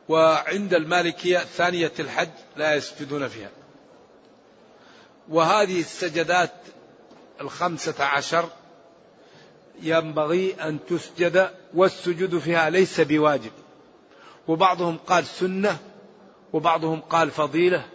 [0.09, 3.49] وعند المالكية ثانية الحج لا يسجدون فيها.
[5.29, 6.53] وهذه السجدات
[7.41, 8.49] الخمسة عشر
[9.81, 13.51] ينبغي أن تسجد والسجود فيها ليس بواجب.
[14.47, 15.77] وبعضهم قال سنة
[16.53, 17.85] وبعضهم قال فضيلة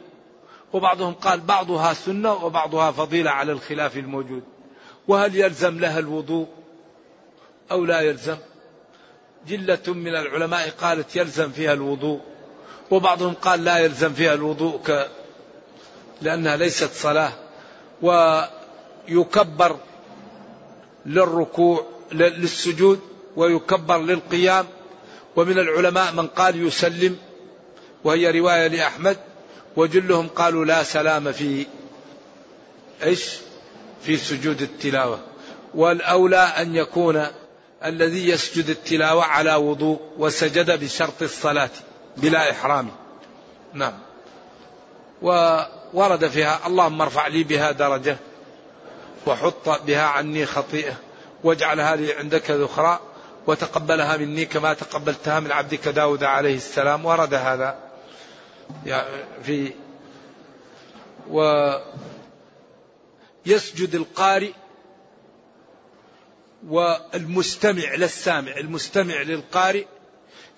[0.74, 4.42] وبعضهم قال بعضها سنة وبعضها فضيلة على الخلاف الموجود.
[5.08, 6.46] وهل يلزم لها الوضوء
[7.70, 8.36] أو لا يلزم؟
[9.48, 12.20] جلة من العلماء قالت يلزم فيها الوضوء
[12.90, 15.08] وبعضهم قال لا يلزم فيها الوضوء ك...
[16.22, 17.32] لأنها ليست صلاة.
[18.02, 19.76] ويكبر
[21.06, 23.00] للركوع للسجود
[23.36, 24.66] ويكبر للقيام.
[25.36, 27.18] ومن العلماء من قال يسلم
[28.04, 29.16] وهي رواية لأحمد.
[29.76, 31.66] وجلهم قالوا لا سلام في
[33.02, 33.30] إيش؟
[34.02, 35.18] في سجود التلاوة.
[35.74, 37.26] والأولى أن يكون
[37.84, 41.70] الذي يسجد التلاوة على وضوء وسجد بشرط الصلاة
[42.16, 42.90] بلا إحرام.
[43.72, 43.98] نعم.
[45.22, 48.16] وورد فيها اللهم ارفع لي بها درجة
[49.26, 50.94] وحط بها عني خطيئة
[51.44, 53.00] واجعلها لي عندك ذخرا
[53.46, 57.04] وتقبلها مني كما تقبلتها من عبدك داود عليه السلام.
[57.04, 57.83] ورد هذا.
[59.42, 59.72] في
[63.46, 64.52] ويسجد القارئ
[66.68, 69.86] والمستمع للسامع المستمع للقارئ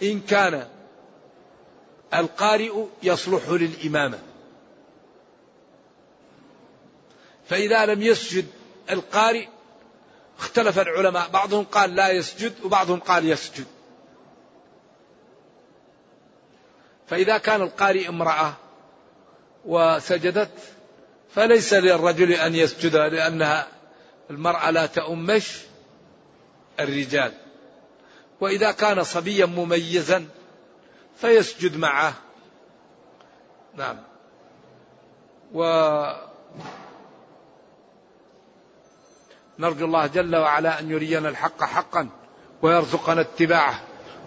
[0.02, 0.68] إن كان
[2.14, 4.18] القارئ يصلح للإمامة.
[7.48, 8.46] فإذا لم يسجد
[8.90, 9.46] القارئ
[10.38, 13.66] اختلف العلماء بعضهم قال لا يسجد وبعضهم قال يسجد.
[17.06, 18.52] فإذا كان القارئ امرأة
[19.64, 20.50] وسجدت
[21.34, 23.66] فليس للرجل أن يسجد لأنها
[24.30, 25.60] المرأة لا تؤمش
[26.80, 27.32] الرجال.
[28.40, 30.26] وإذا كان صبيا مميزا
[31.16, 32.14] فيسجد معه.
[33.74, 33.96] نعم.
[35.52, 35.62] و
[39.58, 42.08] نرجو الله جل وعلا أن يرينا الحق حقا
[42.62, 43.82] ويرزقنا اتباعه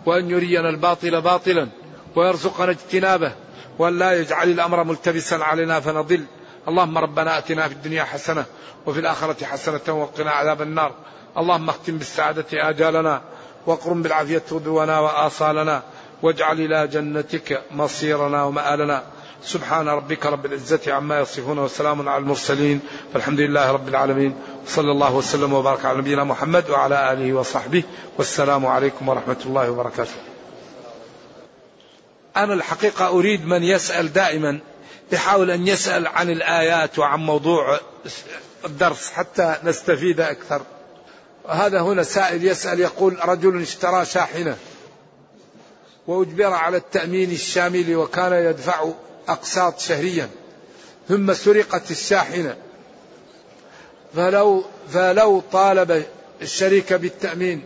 [0.05, 1.69] وأن يرينا الباطل باطلا.
[2.19, 3.31] ويرزقنا اجتنابه
[3.79, 6.23] وأن لا يجعل الأمر ملتبسا علينا فنضل.
[6.67, 8.45] اللهم ربنا أتنا في الدنيا حسنة
[8.85, 10.91] وفي الآخرة حسنة وقنا عذاب النار.
[11.37, 13.21] اللهم اختم بالسعادة آجالنا
[13.65, 15.83] واقرم بالعافية غدونا وآصالنا
[16.21, 19.03] واجعل إلى جنتك مصيرنا ومآلنا.
[19.43, 22.79] سبحان ربك رب العزة عما يصفون وسلام على المرسلين.
[23.13, 24.35] والحمد لله رب العالمين.
[24.67, 27.83] صلى الله وسلم وبارك على نبينا محمد وعلى آله وصحبه.
[28.17, 30.38] والسلام عليكم ورحمة الله وبركاته.
[32.43, 34.59] أنا الحقيقة أريد من يسأل دائما
[35.11, 37.79] يحاول أن يسأل عن الآيات وعن موضوع
[38.65, 40.61] الدرس حتى نستفيد أكثر.
[41.49, 44.57] هذا هنا سائل يسأل يقول رجل اشترى شاحنة
[46.07, 48.89] وأجبر على التأمين الشامل وكان يدفع
[49.27, 50.29] أقساط شهريا
[51.09, 52.55] ثم سرقت الشاحنة.
[54.15, 54.63] فلو
[54.93, 56.03] فلو طالب
[56.41, 57.63] الشريك بالتأمين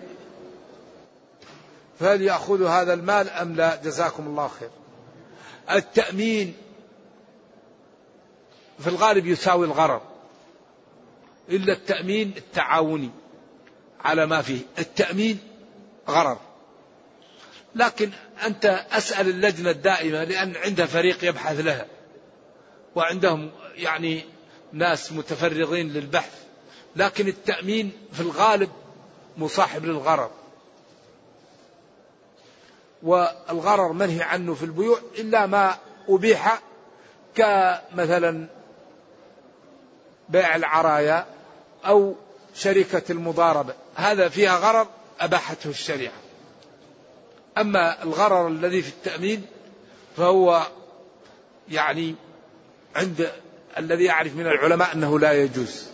[2.04, 4.70] فهل يأخذ هذا المال أم لا؟ جزاكم الله خير.
[5.72, 6.56] التأمين
[8.80, 10.02] في الغالب يساوي الغرر.
[11.50, 13.10] إلا التأمين التعاوني
[14.00, 14.62] على ما فيه.
[14.80, 15.40] التأمين
[16.10, 16.38] غرر.
[17.76, 18.12] لكن
[18.46, 21.86] أنت أسأل اللجنة الدائمة لأن عندها فريق يبحث لها.
[22.96, 24.24] وعندهم يعني
[24.74, 26.44] ناس متفرغين للبحث.
[26.96, 28.70] لكن التأمين في الغالب
[29.38, 30.43] مصاحب للغرر.
[33.04, 35.76] والغرر منهي عنه في البيوع إلا ما
[36.10, 36.62] أبيح
[37.36, 38.48] كمثلا
[40.30, 41.26] بيع العرايا
[41.86, 42.16] أو
[42.56, 43.74] شركة المضاربة.
[43.96, 44.88] هذا فيها غرر
[45.20, 46.14] أباحته الشريعة.
[47.58, 49.46] أما الغرر الذي في التأمين
[50.18, 50.68] فهو
[51.70, 52.16] يعني
[52.96, 53.32] عند
[53.78, 55.88] الذي يعرف من العلماء أنه لا يجوز.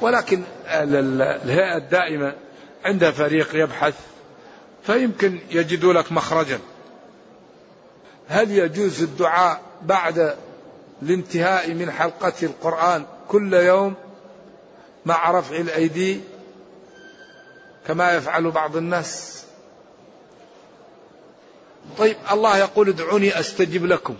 [0.00, 2.34] ولكن الهيئة الدائمة
[2.84, 3.94] عندها فريق يبحث
[4.82, 6.60] فيمكن يجدوا لك مخرجا.
[8.28, 10.36] هل يجوز الدعاء بعد
[11.02, 13.94] الانتهاء من حلقة القرآن كل يوم
[15.06, 16.20] مع رفع الأيدي
[17.86, 19.42] كما يفعل بعض الناس؟
[21.98, 24.16] طيب الله يقول ادعوني أستجب لكم.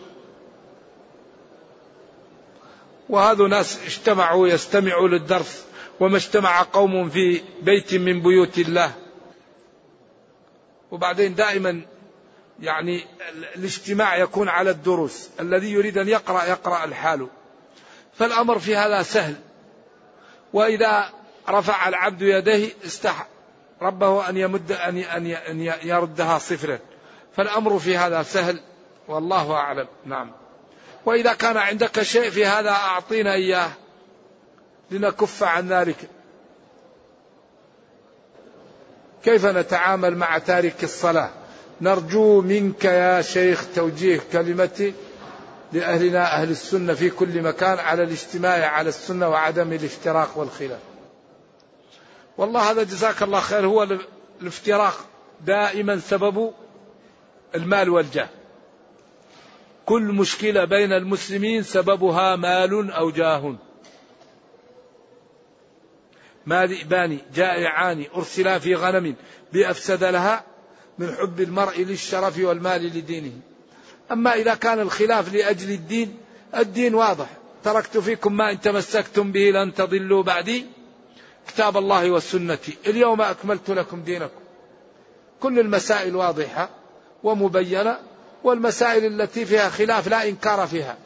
[3.09, 5.65] وهذا ناس اجتمعوا يستمعوا للدرس
[6.01, 8.93] وما اجتمع قوم في بيت من بيوت الله.
[10.91, 11.81] وبعدين دائما
[12.61, 13.05] يعني
[13.57, 15.29] الاجتماع يكون على الدروس.
[15.41, 17.29] الذي يريد أن يقرأ يقرأ الحال.
[18.15, 19.35] فالأمر في هذا سهل.
[20.53, 21.11] وإذا
[21.49, 23.27] رفع العبد يديه استح
[23.83, 26.79] ربه أن يمد أن أن يردها صفرا.
[27.37, 28.61] فالأمر في هذا سهل.
[29.09, 29.87] والله أعلم.
[30.07, 30.33] نعم.
[31.07, 33.71] وإذا كان عندك شيء في هذا أعطينا إياه.
[34.91, 35.97] لنكف عن ذلك.
[39.25, 41.31] كيف نتعامل مع تارك الصلاة؟
[41.81, 44.95] نرجو منك يا شيخ توجيه كلمتي
[45.73, 50.81] لأهلنا أهل السنة في كل مكان على الاجتماع على السنة وعدم الافتراق والخلاف.
[52.39, 53.99] والله هذا جزاك الله خير هو
[54.43, 54.95] الافتراق
[55.47, 56.53] دائما سبب
[57.55, 58.29] المال والجاه.
[59.87, 63.55] كل مشكلة بين المسلمين سببها مال أو جاه.
[66.49, 69.15] ما ذئبان جائعان أرسلا في غنم
[69.53, 70.45] بأفسد لها
[70.99, 73.33] من حب المرء للشرف والمال لدينه.
[74.13, 76.19] أما إذا كان الخلاف لأجل الدين
[76.57, 77.27] الدين واضح.
[77.65, 80.67] تركت فيكم ما إن تمسكتم به لن تضلوا بعدي.
[81.49, 82.59] كتاب الله والسنة.
[82.87, 84.41] اليوم أكملت لكم دينكم.
[85.41, 86.71] كل المسائل واضحة
[87.25, 87.99] ومبينة
[88.45, 90.97] والمسائل التي فيها خلاف لا إنكار فيها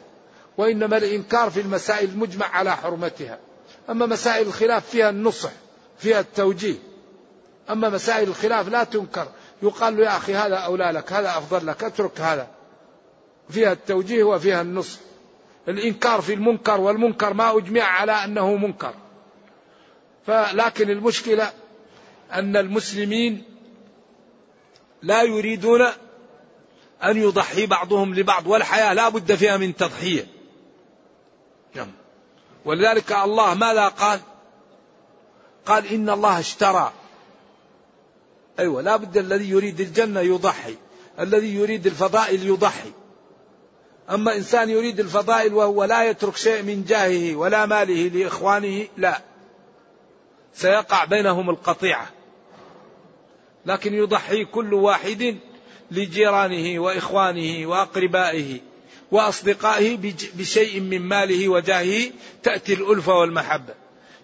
[0.57, 3.39] وإنما الإنكار في المسائل المجمع على حرمتها.
[3.89, 5.51] أما مسائل الخلاف فيها النصح
[5.97, 6.75] فيها التوجيه.
[7.69, 9.27] أما مسائل الخلاف لا تنكر.
[9.63, 12.47] يقال له يا أخي هذا أولى لك هذا أفضل لك اترك هذا.
[13.49, 14.99] فيها التوجيه وفيها النصح.
[15.67, 18.93] الإنكار في المنكر والمنكر ما أجمع على أنه منكر.
[20.27, 21.51] فلكن المشكلة
[22.31, 23.43] أن المسلمين
[25.01, 25.81] لا يريدون
[27.03, 30.27] أن يضحي بعضهم لبعض والحياة لا بد فيها من تضحية.
[31.75, 31.91] نعم
[32.65, 34.19] ولذلك الله ماذا قال؟
[35.65, 36.93] قال إن الله اشترى.
[38.59, 40.75] أيوة لا بد الذي يريد الجنة يضحي
[41.19, 42.91] الذي يريد الفضائل يضحي.
[44.09, 49.21] أما إنسان يريد الفضائل وهو لا يترك شيء من جاهه ولا ماله لإخوانه لا.
[50.53, 52.09] سيقع بينهم القطيعة.
[53.65, 55.37] لكن يضحي كل واحد
[55.91, 58.59] لجيرانه وإخوانه وأقربائه.
[59.11, 62.11] وأصدقائه بشيء من ماله وجاهه
[62.43, 63.73] تأتي الألفة والمحبة.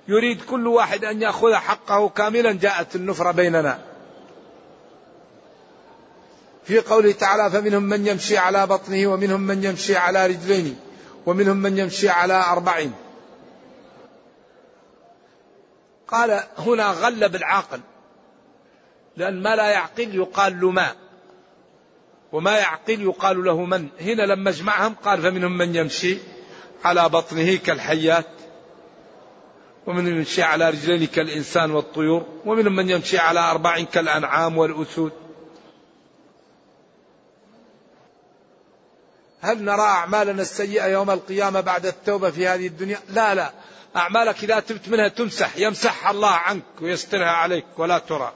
[0.08, 3.80] يريد كل واحد أن يأخذ حقه كاملا جاءت النفرة بيننا.
[6.64, 10.80] في قوله تعالى فمنهم من يمشي على بطنه ومنهم من يمشي على رجلين
[11.26, 12.94] ومنهم من يمشي على أربعين.
[16.08, 17.80] قال هنا غلب العاقل
[19.18, 20.96] لأن ما لا يعقل يقال له ما.
[22.32, 23.88] وما يعقل يقال له من.
[24.02, 26.18] هنا لما اجمعهم قال فمنهم من يمشي
[26.84, 28.26] على بطنه كالحيات
[29.88, 35.12] ومنهم من يمشي على رجلين كالإنسان والطيور ومنهم من يمشي على أربع كالأنعام والأسود.
[39.42, 43.52] هل نرى أعمالنا السيئة يوم القيامة بعد التوبة في هذه الدنيا؟ لا لا.
[43.96, 48.34] أعمالك إذا تبت منها تمسح يمسحها الله عنك ويسترها عليك ولا ترى.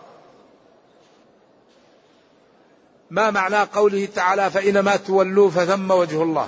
[3.14, 6.48] ما معنى قوله تعالى فإنما تولوا فثم وجه الله؟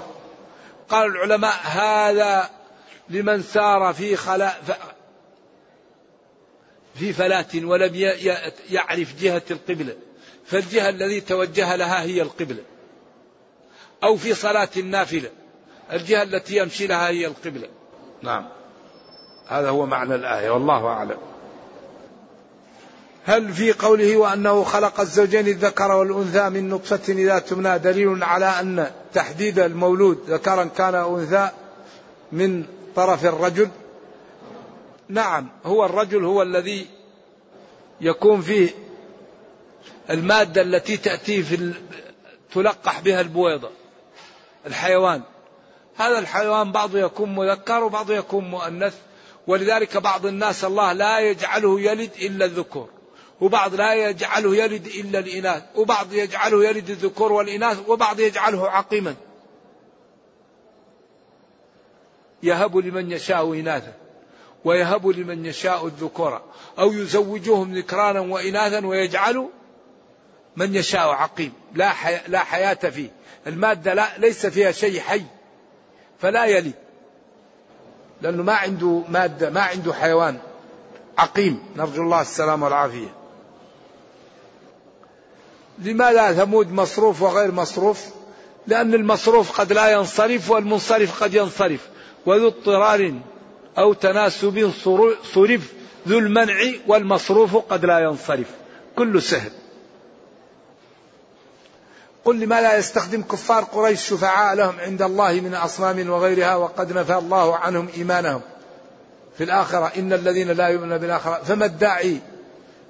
[0.89, 2.49] قال العلماء هذا
[3.09, 4.79] لمن سار في خلاء
[6.95, 7.95] في فلاة ولم
[8.69, 9.95] يعرف جهة القبلة.
[10.45, 12.63] فالجهة الذي توجه لها هي القبلة.
[14.03, 15.29] أو في صلاة النافلة.
[15.91, 17.67] الجهة التي يمشي لها هي القبلة.
[18.21, 18.47] نعم.
[19.47, 21.17] هذا هو معنى الآية والله أعلم.
[23.27, 28.91] هل في قوله وأنه خلق الزوجين الذكر والأنثى من نطفة إذا تمنى دليل على أن
[29.13, 31.49] تحديد المولود ذكرا كان أنثى
[32.31, 32.65] من
[32.95, 33.69] طرف الرجل؟
[35.09, 36.87] نعم هو الرجل هو الذي
[38.01, 38.69] يكون فيه
[40.09, 41.73] المادة التي تأتي في
[42.53, 43.69] تلقح بها البويضة
[44.65, 45.21] الحيوان.
[45.95, 48.95] هذا الحيوان بعضه يكون مذكر وبعضه يكون مؤنث
[49.47, 52.94] ولذلك بعض الناس الله لا يجعله يلد إلا الذكور.
[53.41, 59.15] وبعض لا يجعله يلد إلا الإناث وبعض يجعله يلد الذكور والإناث وبعض يجعله عقيما.
[62.43, 63.93] يهب لمن يشاء إناثا
[64.65, 66.41] ويهب لمن يشاء الذكور
[66.79, 69.49] أو يزوجهم ذكرانا وإناثا ويجعل
[70.55, 71.53] من يشاء عقيم.
[71.73, 72.19] لا, حي...
[72.27, 73.09] لا حياة فيه.
[73.47, 75.23] المادة لا ليس فيها شيء حي
[76.19, 76.73] فلا يلد
[78.21, 80.37] لأنه ما عنده مادة ما عنده حيوان
[81.17, 81.63] عقيم.
[81.75, 83.24] نرجو الله السلامة والعافية.
[85.79, 88.05] لماذا ثمود مصروف وغير مصروف؟
[88.67, 91.87] لأن المصروف قد لا ينصرف والمنصرف قد ينصرف.
[92.25, 93.13] وذو اضطرار
[93.77, 94.71] أو تناسب
[95.33, 95.73] صرف
[96.07, 96.55] ذو المنع
[96.87, 98.47] والمصروف قد لا ينصرف.
[98.95, 99.51] كل سهل.
[102.25, 107.15] قل لما لا يستخدم كفار قريش شفعاء لهم عند الله من أصنام وغيرها وقد نفى
[107.15, 108.41] الله عنهم إيمانهم.
[109.37, 112.19] في الآخرة إن الذين لا يؤمنون بالآخرة فما الداعي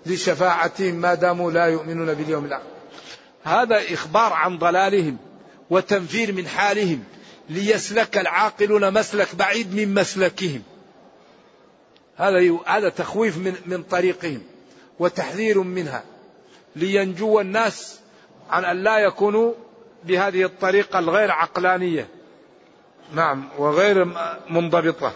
[0.05, 2.74] لشفاعتهم ما داموا لا يؤمنون باليوم الآخر؟
[3.45, 5.17] هذا إخبار عن ضلالهم
[5.69, 7.03] وتنفير من حالهم
[7.49, 10.63] ليسلك العاقلون مسلك بعيد من مسلكهم.
[12.17, 14.41] هذا هذا تخويف من من طريقهم
[14.99, 16.03] وتحذير منها
[16.75, 17.99] لينجو الناس
[18.49, 19.53] عن أن لا يكونوا
[20.03, 22.07] بهذه الطريقة الغير عقلانية.
[23.13, 24.05] نعم وغير
[24.49, 25.13] منضبطة.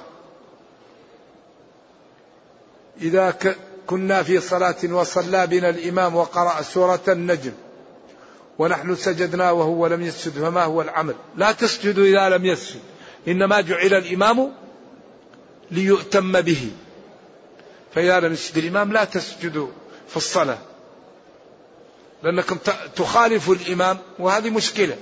[3.02, 3.36] إذا
[3.88, 7.54] كنا في صلاة وصلى بنا الإمام وقرأ سورة النجم
[8.60, 12.80] ونحن سجدنا وهو لم يسجد فما هو العمل؟ لا تسجدوا إذا لم يسجد.
[13.28, 14.52] إنما جعل الإمام
[15.72, 16.72] ليؤتم به.
[17.96, 19.68] فإذا لم يسجد الإمام لا تسجدوا
[20.08, 20.58] في الصلاة.
[22.24, 22.58] لأنكم
[22.96, 24.98] تخالفوا الإمام وهذه مشكلة.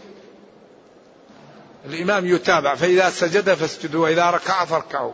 [1.85, 5.13] الإمام يتابع فإذا سجد فاسجدوا وإذا ركع فاركعوا.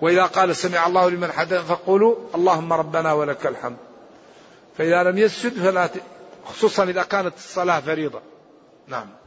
[0.00, 3.76] وإذا قال سمع الله لمن حدث فقولوا اللهم ربنا ولك الحمد.
[4.78, 5.90] فإذا لم يسجد فلا.
[6.44, 8.22] خصوصا إذا كانت الصلاة فريضة.
[8.88, 9.23] نعم.